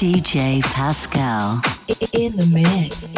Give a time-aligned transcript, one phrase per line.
[0.00, 1.60] DJ Pascal.
[2.14, 3.10] In the mix.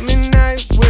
[0.00, 0.66] Tell night.
[0.78, 0.89] With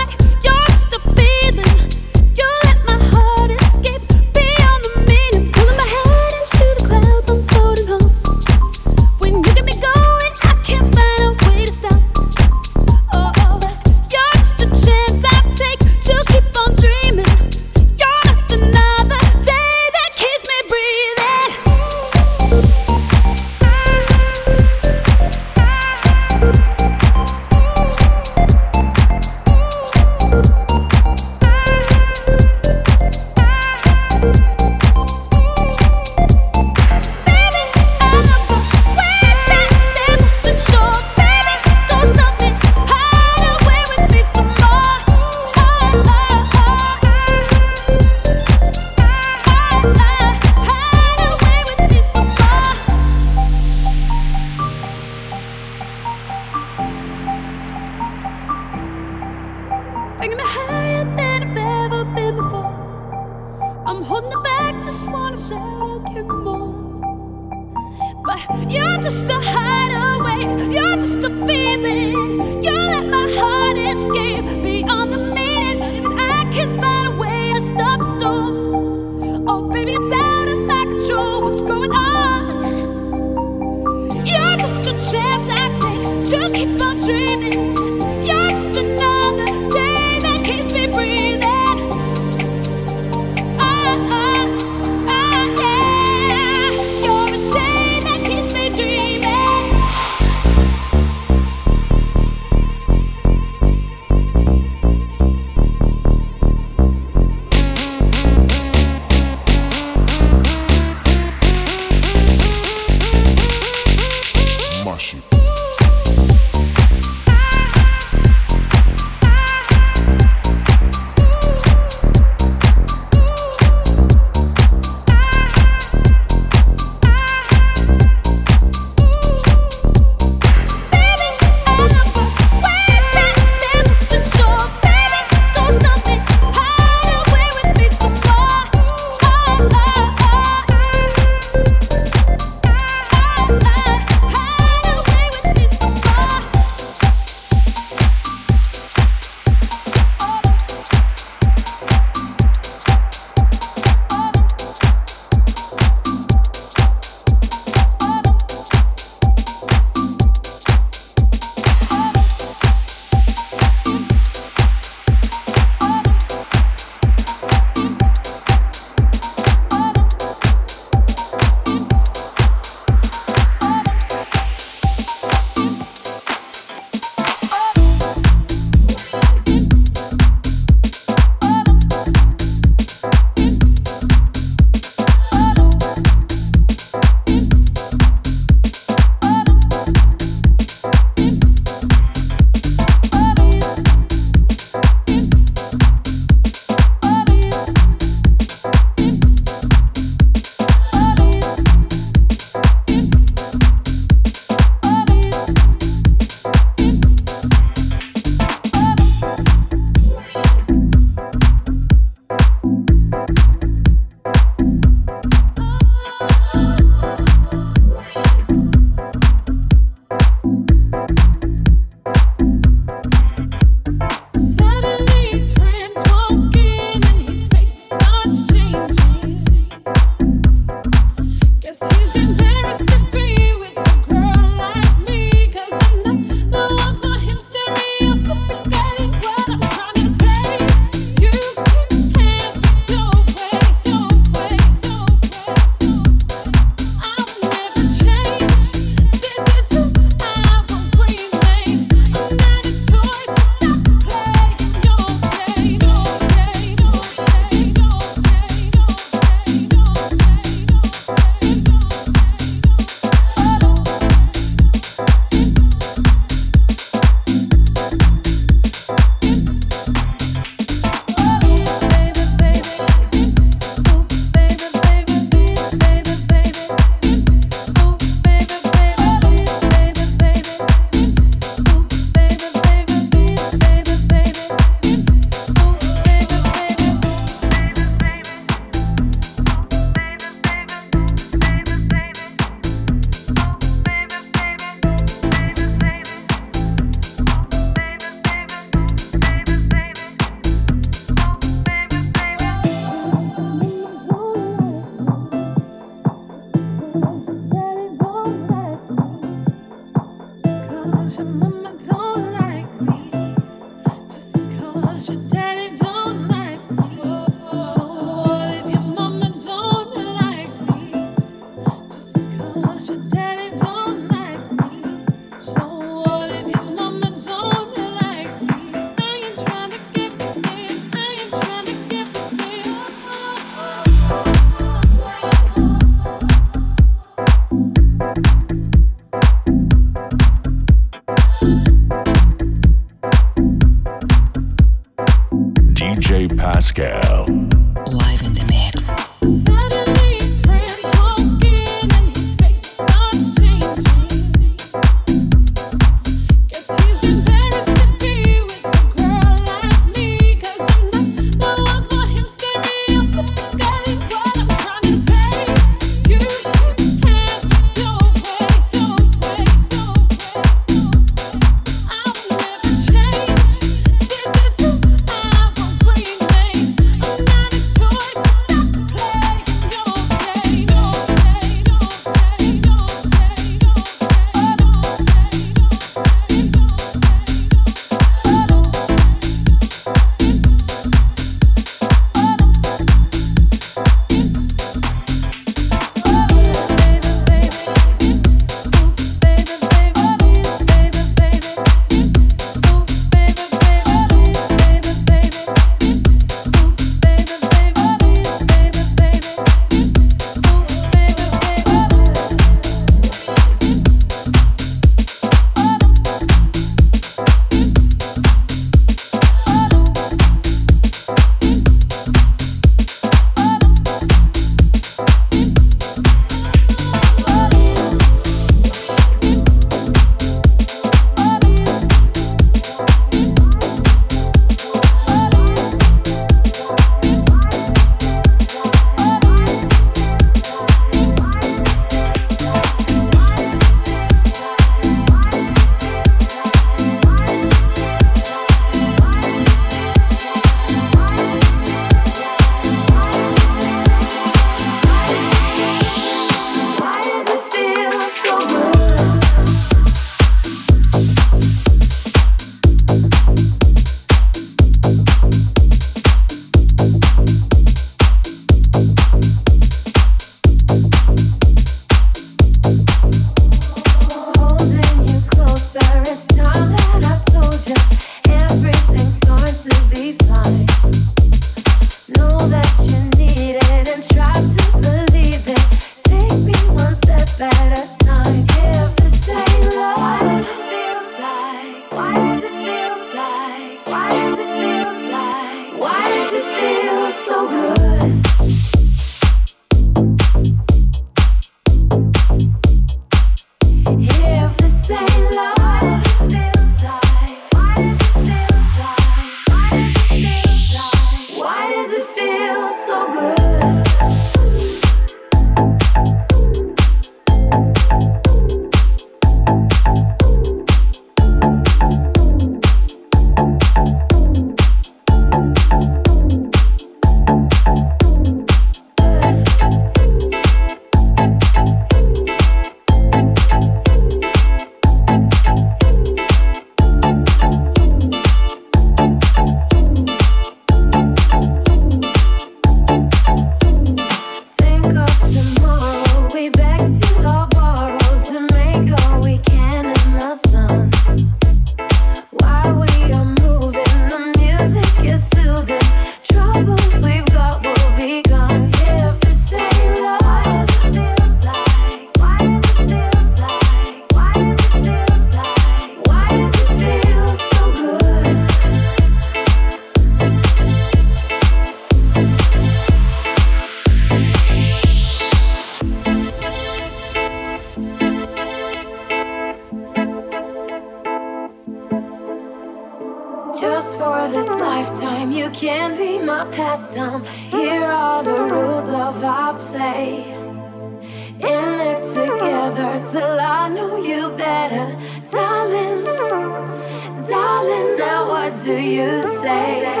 [598.63, 600.00] Do you say?